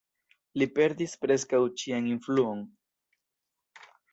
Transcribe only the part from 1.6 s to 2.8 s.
ĉian influon.